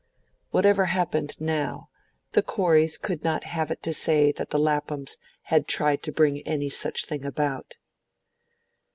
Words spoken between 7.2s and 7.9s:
about.